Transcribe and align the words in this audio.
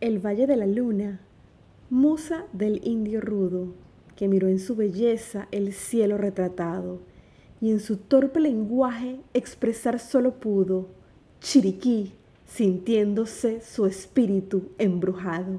El 0.00 0.24
Valle 0.24 0.46
de 0.46 0.54
la 0.54 0.66
Luna, 0.66 1.18
musa 1.90 2.44
del 2.52 2.80
indio 2.86 3.20
rudo, 3.20 3.74
que 4.14 4.28
miró 4.28 4.46
en 4.46 4.60
su 4.60 4.76
belleza 4.76 5.48
el 5.50 5.72
cielo 5.72 6.16
retratado, 6.16 7.00
y 7.60 7.72
en 7.72 7.80
su 7.80 7.96
torpe 7.96 8.38
lenguaje 8.38 9.18
expresar 9.34 9.98
solo 9.98 10.34
pudo 10.38 10.86
Chiriquí, 11.40 12.12
sintiéndose 12.46 13.60
su 13.60 13.86
espíritu 13.86 14.68
embrujado. 14.78 15.58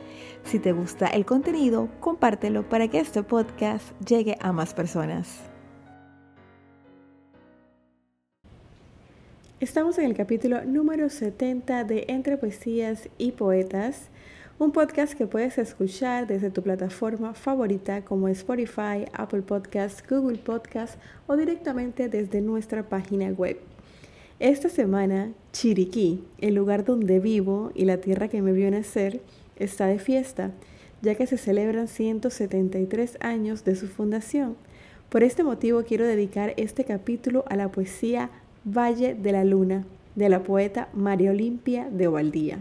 Si 0.44 0.60
te 0.60 0.74
gusta 0.74 1.08
el 1.08 1.26
contenido, 1.26 1.88
compártelo 2.02 2.68
para 2.68 2.90
que 2.90 3.00
este 3.00 3.24
podcast 3.24 3.98
llegue 4.02 4.38
a 4.41 4.52
más 4.52 4.74
personas. 4.74 5.40
Estamos 9.62 9.98
en 9.98 10.08
el 10.08 10.13
capítulo 10.13 10.66
número 10.66 11.10
70 11.10 11.86
de 11.86 12.04
Entre 12.10 12.36
Poesías 12.36 13.08
y 13.18 13.32
Poetas 13.32 14.10
un 14.58 14.72
podcast 14.72 15.16
que 15.16 15.27
puedes 15.27 15.58
escuchar 15.58 16.27
desde 16.27 16.50
tu 16.50 16.62
plataforma 16.62 17.34
favorita 17.34 18.05
como 18.05 18.29
Spotify, 18.29 19.05
Apple 19.12 19.41
Podcasts, 19.41 20.02
Google 20.10 20.38
Podcasts 20.38 20.98
o 21.27 21.35
directamente 21.35 22.07
desde 22.07 22.40
nuestra 22.40 22.88
página 22.88 23.29
web. 23.32 23.60
Esta 24.40 24.70
semana, 24.70 25.34
Chiriquí, 25.52 26.24
el 26.40 26.55
lugar 26.55 26.85
donde 26.85 27.20
vivo 27.20 27.71
y 27.76 27.84
la 27.84 27.98
tierra 27.98 28.29
que 28.29 28.41
me 28.41 28.54
vio 28.54 28.71
nacer, 28.71 29.20
está 29.57 29.88
de 29.88 29.99
fiesta, 29.99 30.52
ya 31.01 31.16
que 31.16 31.27
se 31.27 31.38
celebran 31.38 31.90
173 31.90 33.18
años 33.20 33.66
de 33.66 33.76
su 33.76 33.88
fundación. 33.88 34.55
Por 35.10 35.24
este 35.24 35.44
motivo 35.44 35.84
quiero 35.84 36.05
dedicar 36.05 36.54
este 36.55 36.85
capítulo 36.85 37.44
a 37.49 37.57
la 37.57 37.70
poesía 37.72 38.29
Valle 38.63 39.16
de 39.16 39.34
la 39.34 39.44
Luna, 39.44 39.85
de 40.16 40.29
la 40.29 40.44
poeta 40.44 40.88
María 40.94 41.32
Olimpia 41.32 41.90
de 41.90 42.07
Ovaldía. 42.07 42.60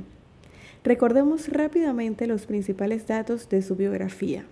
Recordemos 0.85 1.49
rápidamente 1.49 2.27
los 2.27 2.45
principales 2.45 3.07
datos 3.07 3.49
de 3.49 3.63
su 3.63 3.75
biografía. 3.75 4.45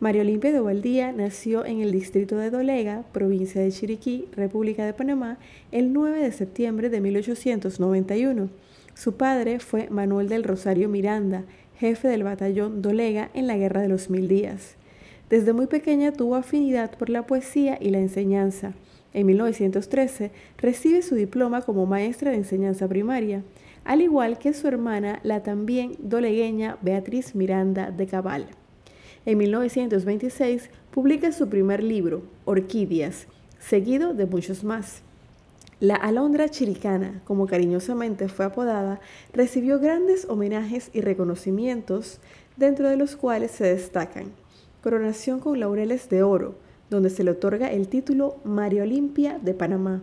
María 0.00 0.22
Olimpia 0.22 0.50
de 0.50 0.60
Ovaldía 0.60 1.12
nació 1.12 1.66
en 1.66 1.82
el 1.82 1.92
distrito 1.92 2.38
de 2.38 2.48
Dolega, 2.48 3.04
provincia 3.12 3.60
de 3.60 3.70
Chiriquí, 3.70 4.28
República 4.34 4.86
de 4.86 4.94
Panamá, 4.94 5.36
el 5.70 5.92
9 5.92 6.22
de 6.22 6.32
septiembre 6.32 6.88
de 6.88 7.02
1891. 7.02 8.48
Su 8.94 9.16
padre 9.18 9.58
fue 9.58 9.90
Manuel 9.90 10.30
del 10.30 10.42
Rosario 10.42 10.88
Miranda, 10.88 11.44
jefe 11.78 12.08
del 12.08 12.24
batallón 12.24 12.80
Dolega 12.80 13.28
en 13.34 13.46
la 13.46 13.58
Guerra 13.58 13.82
de 13.82 13.88
los 13.88 14.08
Mil 14.08 14.28
Días. 14.28 14.76
Desde 15.28 15.52
muy 15.52 15.66
pequeña 15.66 16.12
tuvo 16.12 16.36
afinidad 16.36 16.96
por 16.96 17.10
la 17.10 17.26
poesía 17.26 17.76
y 17.78 17.90
la 17.90 17.98
enseñanza. 17.98 18.72
En 19.12 19.26
1913 19.26 20.30
recibe 20.56 21.02
su 21.02 21.14
diploma 21.14 21.60
como 21.60 21.84
maestra 21.84 22.30
de 22.30 22.38
enseñanza 22.38 22.88
primaria 22.88 23.42
al 23.84 24.02
igual 24.02 24.38
que 24.38 24.52
su 24.52 24.68
hermana, 24.68 25.20
la 25.22 25.42
también 25.42 25.96
dolegueña 25.98 26.78
Beatriz 26.82 27.34
Miranda 27.34 27.90
de 27.90 28.06
Cabal. 28.06 28.46
En 29.24 29.38
1926 29.38 30.70
publica 30.90 31.32
su 31.32 31.48
primer 31.48 31.82
libro, 31.82 32.22
Orquídeas, 32.44 33.26
seguido 33.58 34.14
de 34.14 34.26
muchos 34.26 34.64
más. 34.64 35.02
La 35.80 35.96
alondra 35.96 36.48
chiricana, 36.48 37.22
como 37.24 37.46
cariñosamente 37.46 38.28
fue 38.28 38.44
apodada, 38.44 39.00
recibió 39.32 39.80
grandes 39.80 40.26
homenajes 40.28 40.90
y 40.92 41.00
reconocimientos, 41.00 42.20
dentro 42.56 42.88
de 42.88 42.96
los 42.96 43.16
cuales 43.16 43.50
se 43.50 43.64
destacan 43.64 44.32
Coronación 44.82 45.38
con 45.38 45.60
laureles 45.60 46.08
de 46.08 46.24
oro, 46.24 46.56
donde 46.90 47.08
se 47.08 47.22
le 47.22 47.30
otorga 47.30 47.70
el 47.70 47.86
título 47.86 48.38
María 48.42 48.82
Olimpia 48.82 49.38
de 49.40 49.54
Panamá, 49.54 50.02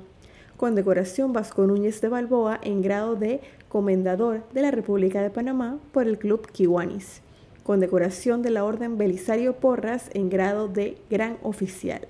condecoración 0.60 1.32
Vasco 1.32 1.66
Núñez 1.66 2.02
de 2.02 2.10
Balboa 2.10 2.60
en 2.62 2.82
grado 2.82 3.16
de 3.16 3.40
Comendador 3.70 4.44
de 4.54 4.62
la 4.62 4.72
República 4.72 5.22
de 5.22 5.30
Panamá 5.30 5.80
por 5.94 6.06
el 6.06 6.20
Club 6.20 6.52
Kiwanis, 6.52 7.22
condecoración 7.64 8.42
de 8.42 8.50
la 8.50 8.66
Orden 8.66 8.98
Belisario 8.98 9.54
Porras 9.54 10.10
en 10.14 10.30
grado 10.30 10.68
de 10.68 10.98
Gran 11.10 11.38
Oficial. 11.44 12.02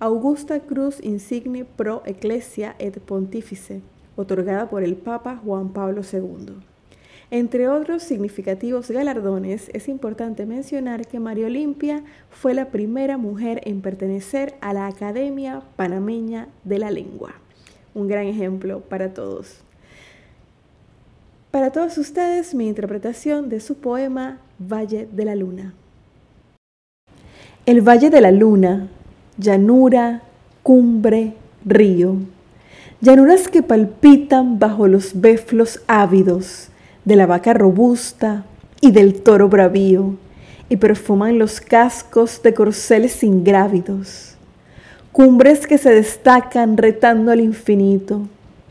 Augusta 0.00 0.60
Cruz 0.60 0.98
Insigni 1.04 1.64
Pro 1.64 2.00
Ecclesia 2.06 2.74
et 2.78 2.98
Pontifice, 3.00 3.82
otorgada 4.16 4.70
por 4.70 4.82
el 4.82 4.96
Papa 4.96 5.36
Juan 5.36 5.74
Pablo 5.74 6.00
II. 6.10 6.54
Entre 7.30 7.68
otros 7.68 8.02
significativos 8.02 8.90
galardones, 8.90 9.70
es 9.74 9.88
importante 9.88 10.46
mencionar 10.46 11.06
que 11.06 11.20
María 11.20 11.48
Olimpia 11.48 12.02
fue 12.30 12.54
la 12.54 12.70
primera 12.70 13.18
mujer 13.18 13.60
en 13.64 13.82
pertenecer 13.82 14.54
a 14.62 14.72
la 14.72 14.86
Academia 14.86 15.60
Panameña 15.76 16.48
de 16.64 16.78
la 16.78 16.90
Lengua 16.90 17.34
un 17.94 18.08
gran 18.08 18.26
ejemplo 18.26 18.80
para 18.80 19.12
todos. 19.12 19.60
Para 21.50 21.70
todos 21.70 21.98
ustedes, 21.98 22.54
mi 22.54 22.68
interpretación 22.68 23.48
de 23.48 23.60
su 23.60 23.76
poema 23.76 24.38
Valle 24.58 25.08
de 25.10 25.24
la 25.24 25.34
Luna. 25.34 25.74
El 27.66 27.80
Valle 27.80 28.10
de 28.10 28.20
la 28.20 28.30
Luna, 28.30 28.88
llanura, 29.38 30.22
cumbre, 30.62 31.34
río. 31.64 32.16
Llanuras 33.00 33.48
que 33.48 33.62
palpitan 33.62 34.58
bajo 34.58 34.88
los 34.88 35.20
beflos 35.20 35.80
ávidos 35.86 36.68
de 37.04 37.16
la 37.16 37.26
vaca 37.26 37.54
robusta 37.54 38.44
y 38.80 38.90
del 38.90 39.22
toro 39.22 39.48
bravío 39.48 40.16
y 40.68 40.76
perfuman 40.76 41.38
los 41.38 41.60
cascos 41.60 42.42
de 42.42 42.54
corceles 42.54 43.22
ingrávidos 43.22 44.37
cumbres 45.18 45.66
que 45.66 45.78
se 45.78 45.90
destacan 45.90 46.76
retando 46.76 47.32
al 47.32 47.40
infinito, 47.40 48.28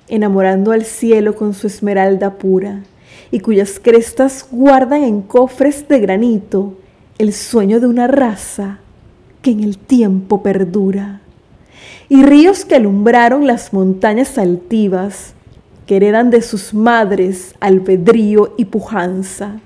enamorando 0.07 0.71
al 0.71 0.85
cielo 0.85 1.35
con 1.35 1.53
su 1.53 1.67
esmeralda 1.67 2.35
pura, 2.35 2.83
y 3.31 3.41
cuyas 3.41 3.81
crestas 3.83 4.47
guardan 4.49 5.03
en 5.03 5.23
cofres 5.23 5.85
de 5.89 5.99
granito 5.99 6.77
el 7.17 7.33
sueño 7.33 7.81
de 7.81 7.87
una 7.87 8.07
raza 8.07 8.79
que 9.41 9.51
en 9.51 9.61
el 9.61 9.77
tiempo 9.77 10.41
perdura. 10.41 11.19
Y 12.07 12.23
ríos 12.23 12.63
que 12.63 12.75
alumbraron 12.75 13.45
las 13.45 13.73
montañas 13.73 14.37
altivas, 14.37 15.33
que 15.85 15.97
heredan 15.97 16.29
de 16.29 16.41
sus 16.41 16.73
madres 16.73 17.55
albedrío 17.59 18.53
y 18.55 18.63
pujanza, 18.63 19.59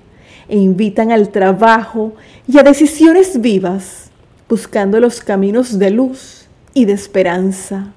e 0.48 0.58
invitan 0.58 1.12
al 1.12 1.28
trabajo 1.28 2.14
y 2.48 2.58
a 2.58 2.64
decisiones 2.64 3.40
vivas, 3.40 4.10
buscando 4.48 4.98
los 4.98 5.20
caminos 5.20 5.78
de 5.78 5.90
luz 5.90 6.41
y 6.74 6.84
de 6.84 6.92
esperanza. 6.92 7.92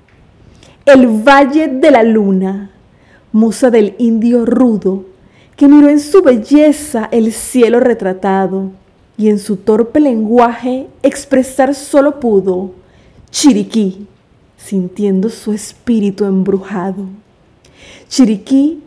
El 0.85 1.07
Valle 1.07 1.67
de 1.67 1.91
la 1.91 2.03
Luna, 2.03 2.71
musa 3.31 3.69
del 3.69 3.95
indio 3.97 4.45
rudo, 4.45 5.05
que 5.55 5.67
miró 5.67 5.89
en 5.89 5.99
su 5.99 6.21
belleza 6.21 7.07
el 7.11 7.31
cielo 7.31 7.79
retratado 7.79 8.71
y 9.17 9.29
en 9.29 9.39
su 9.39 9.57
torpe 9.57 9.99
lenguaje 9.99 10.87
expresar 11.01 11.73
solo 11.73 12.19
pudo 12.19 12.71
Chiriquí, 13.31 14.07
sintiendo 14.57 15.29
su 15.29 15.53
espíritu 15.53 16.25
embrujado. 16.25 17.05
Chiriquí, 18.07 18.81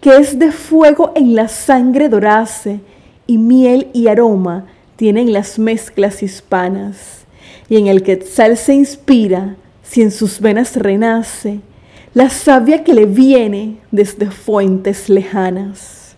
que 0.00 0.16
es 0.16 0.38
de 0.38 0.52
fuego 0.52 1.12
en 1.14 1.34
la 1.34 1.48
sangre 1.48 2.08
dorace 2.08 2.80
y 3.26 3.38
miel 3.38 3.88
y 3.92 4.08
aroma 4.08 4.66
tienen 4.96 5.32
las 5.32 5.58
mezclas 5.58 6.22
hispanas 6.22 7.23
y 7.68 7.76
en 7.76 7.86
el 7.86 8.02
quetzal 8.02 8.56
se 8.56 8.74
inspira, 8.74 9.56
si 9.82 10.02
en 10.02 10.10
sus 10.10 10.40
venas 10.40 10.76
renace 10.76 11.60
la 12.14 12.30
savia 12.30 12.84
que 12.84 12.94
le 12.94 13.06
viene 13.06 13.78
desde 13.90 14.30
fuentes 14.30 15.08
lejanas. 15.08 16.14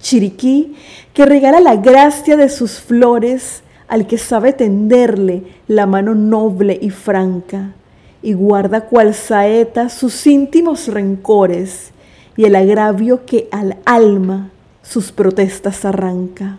Chiriquí, 0.00 0.74
que 1.12 1.26
regala 1.26 1.60
la 1.60 1.76
gracia 1.76 2.38
de 2.38 2.48
sus 2.48 2.80
flores 2.80 3.62
al 3.86 4.06
que 4.06 4.16
sabe 4.16 4.54
tenderle 4.54 5.42
la 5.68 5.84
mano 5.84 6.14
noble 6.14 6.78
y 6.80 6.88
franca, 6.88 7.74
y 8.22 8.32
guarda 8.32 8.86
cual 8.86 9.14
saeta 9.14 9.90
sus 9.90 10.26
íntimos 10.26 10.88
rencores 10.88 11.90
y 12.36 12.44
el 12.44 12.56
agravio 12.56 13.26
que 13.26 13.48
al 13.50 13.76
alma 13.84 14.50
sus 14.82 15.12
protestas 15.12 15.84
arranca. 15.84 16.58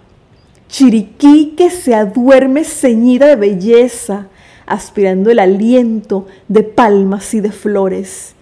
Chiriquí 0.72 1.54
que 1.58 1.70
se 1.70 1.94
aduerme 1.94 2.64
ceñida 2.64 3.28
de 3.28 3.36
belleza, 3.36 4.28
aspirando 4.66 5.30
el 5.30 5.40
aliento 5.40 6.28
de 6.48 6.64
palmas 6.64 7.34
y 7.34 7.42
de 7.42 7.52
flores. 7.52 8.36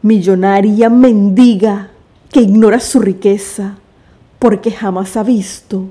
Millonaria 0.00 0.88
mendiga 0.88 1.90
que 2.32 2.40
ignora 2.40 2.80
su 2.80 3.00
riqueza, 3.00 3.76
porque 4.38 4.70
jamás 4.70 5.18
ha 5.18 5.22
visto 5.22 5.84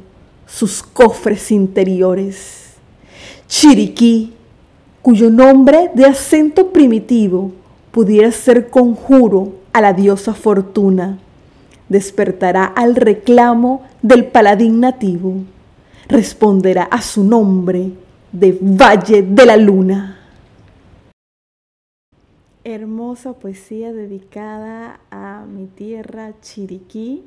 sus 0.47 0.81
cofres 0.81 1.51
interiores. 1.51 2.71
Chiriquí, 3.47 4.33
cuyo 5.03 5.29
nombre 5.29 5.91
de 5.93 6.05
acento 6.05 6.71
primitivo 6.71 7.51
pudiera 7.91 8.31
ser 8.31 8.71
conjuro 8.71 9.53
a 9.73 9.81
la 9.81 9.93
diosa 9.93 10.33
fortuna, 10.33 11.19
despertará 11.87 12.65
al 12.65 12.95
reclamo 12.95 13.83
del 14.01 14.25
paladín 14.25 14.79
nativo, 14.79 15.43
responderá 16.13 16.83
a 16.83 17.01
su 17.01 17.23
nombre 17.23 17.91
de 18.31 18.55
Valle 18.61 19.23
de 19.23 19.45
la 19.47 19.57
Luna. 19.57 20.19
Hermosa 22.63 23.33
poesía 23.33 23.91
dedicada 23.91 24.99
a 25.09 25.43
mi 25.45 25.65
tierra, 25.65 26.39
Chiriquí. 26.39 27.23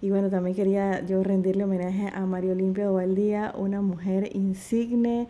Y 0.00 0.08
bueno, 0.08 0.30
también 0.30 0.56
quería 0.56 1.04
yo 1.04 1.22
rendirle 1.22 1.64
homenaje 1.64 2.08
a 2.14 2.24
María 2.24 2.52
Olimpia 2.52 2.86
Dovaldía, 2.86 3.52
una 3.54 3.82
mujer 3.82 4.34
insigne 4.34 5.28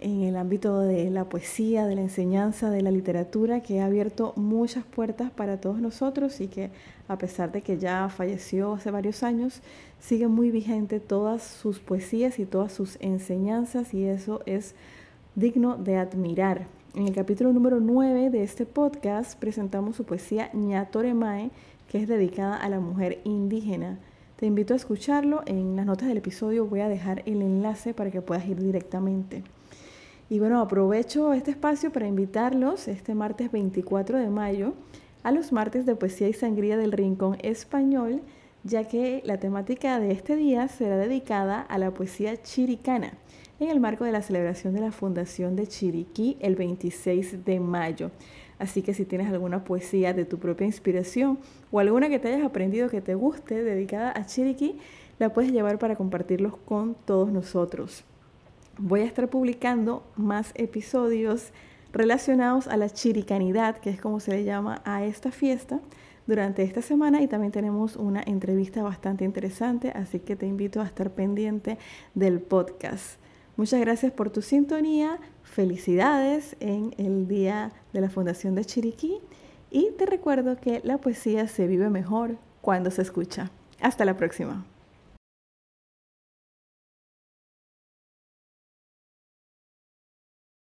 en 0.00 0.22
el 0.22 0.36
ámbito 0.36 0.80
de 0.80 1.10
la 1.10 1.24
poesía, 1.24 1.86
de 1.86 1.96
la 1.96 2.02
enseñanza, 2.02 2.70
de 2.70 2.82
la 2.82 2.90
literatura, 2.90 3.60
que 3.60 3.80
ha 3.80 3.86
abierto 3.86 4.32
muchas 4.36 4.84
puertas 4.84 5.30
para 5.30 5.60
todos 5.60 5.80
nosotros 5.80 6.40
y 6.40 6.48
que 6.48 6.70
a 7.08 7.18
pesar 7.18 7.52
de 7.52 7.62
que 7.62 7.78
ya 7.78 8.08
falleció 8.08 8.74
hace 8.74 8.90
varios 8.90 9.22
años, 9.22 9.60
sigue 9.98 10.28
muy 10.28 10.50
vigente 10.50 11.00
todas 11.00 11.42
sus 11.42 11.78
poesías 11.80 12.38
y 12.38 12.44
todas 12.44 12.72
sus 12.72 12.96
enseñanzas 13.00 13.94
y 13.94 14.04
eso 14.04 14.40
es 14.46 14.74
digno 15.34 15.76
de 15.76 15.96
admirar. 15.96 16.66
En 16.94 17.06
el 17.06 17.14
capítulo 17.14 17.52
número 17.52 17.80
9 17.80 18.30
de 18.30 18.42
este 18.42 18.66
podcast 18.66 19.38
presentamos 19.38 19.96
su 19.96 20.04
poesía 20.04 20.50
Ñatoremae, 20.52 21.50
que 21.88 21.98
es 21.98 22.08
dedicada 22.08 22.56
a 22.56 22.68
la 22.68 22.80
mujer 22.80 23.20
indígena. 23.24 23.98
Te 24.36 24.46
invito 24.46 24.74
a 24.74 24.76
escucharlo. 24.76 25.42
En 25.46 25.76
las 25.76 25.86
notas 25.86 26.08
del 26.08 26.18
episodio 26.18 26.66
voy 26.66 26.80
a 26.80 26.88
dejar 26.88 27.22
el 27.26 27.42
enlace 27.42 27.94
para 27.94 28.10
que 28.10 28.22
puedas 28.22 28.46
ir 28.46 28.58
directamente. 28.58 29.42
Y 30.30 30.40
bueno, 30.40 30.60
aprovecho 30.60 31.32
este 31.32 31.52
espacio 31.52 31.90
para 31.90 32.06
invitarlos 32.06 32.86
este 32.86 33.14
martes 33.14 33.50
24 33.50 34.18
de 34.18 34.28
mayo 34.28 34.74
a 35.22 35.32
los 35.32 35.52
martes 35.52 35.86
de 35.86 35.96
poesía 35.96 36.28
y 36.28 36.34
sangría 36.34 36.76
del 36.76 36.92
Rincón 36.92 37.38
Español, 37.42 38.20
ya 38.62 38.84
que 38.84 39.22
la 39.24 39.38
temática 39.38 39.98
de 39.98 40.10
este 40.10 40.36
día 40.36 40.68
será 40.68 40.98
dedicada 40.98 41.62
a 41.62 41.78
la 41.78 41.92
poesía 41.92 42.42
chiricana 42.42 43.14
en 43.58 43.70
el 43.70 43.80
marco 43.80 44.04
de 44.04 44.12
la 44.12 44.20
celebración 44.20 44.74
de 44.74 44.82
la 44.82 44.92
Fundación 44.92 45.56
de 45.56 45.66
Chiriquí 45.66 46.36
el 46.40 46.56
26 46.56 47.46
de 47.46 47.58
mayo. 47.58 48.10
Así 48.58 48.82
que 48.82 48.92
si 48.92 49.06
tienes 49.06 49.32
alguna 49.32 49.64
poesía 49.64 50.12
de 50.12 50.26
tu 50.26 50.38
propia 50.38 50.66
inspiración 50.66 51.38
o 51.70 51.80
alguna 51.80 52.10
que 52.10 52.18
te 52.18 52.28
hayas 52.28 52.44
aprendido 52.44 52.90
que 52.90 53.00
te 53.00 53.14
guste 53.14 53.64
dedicada 53.64 54.12
a 54.14 54.26
Chiriquí, 54.26 54.78
la 55.18 55.32
puedes 55.32 55.52
llevar 55.52 55.78
para 55.78 55.96
compartirlos 55.96 56.54
con 56.58 56.96
todos 57.06 57.32
nosotros 57.32 58.04
voy 58.78 59.00
a 59.00 59.04
estar 59.04 59.28
publicando 59.28 60.02
más 60.16 60.52
episodios 60.54 61.52
relacionados 61.92 62.68
a 62.68 62.76
la 62.76 62.90
chiricanidad, 62.90 63.78
que 63.78 63.90
es 63.90 64.00
como 64.00 64.20
se 64.20 64.32
le 64.32 64.44
llama 64.44 64.82
a 64.84 65.04
esta 65.04 65.30
fiesta, 65.30 65.80
durante 66.28 66.62
esta 66.62 66.82
semana 66.82 67.22
y 67.22 67.26
también 67.26 67.52
tenemos 67.52 67.96
una 67.96 68.22
entrevista 68.24 68.82
bastante 68.82 69.24
interesante, 69.24 69.90
así 69.90 70.20
que 70.20 70.36
te 70.36 70.46
invito 70.46 70.82
a 70.82 70.84
estar 70.84 71.10
pendiente 71.10 71.78
del 72.14 72.40
podcast. 72.40 73.18
Muchas 73.56 73.80
gracias 73.80 74.12
por 74.12 74.30
tu 74.30 74.42
sintonía, 74.42 75.18
felicidades 75.42 76.54
en 76.60 76.94
el 76.98 77.26
Día 77.26 77.72
de 77.94 78.02
la 78.02 78.10
Fundación 78.10 78.54
de 78.54 78.64
Chiriquí 78.66 79.18
y 79.70 79.90
te 79.96 80.04
recuerdo 80.04 80.56
que 80.60 80.82
la 80.84 80.98
poesía 80.98 81.48
se 81.48 81.66
vive 81.66 81.88
mejor 81.88 82.36
cuando 82.60 82.90
se 82.90 83.02
escucha. 83.02 83.50
Hasta 83.80 84.04
la 84.04 84.16
próxima. 84.16 84.66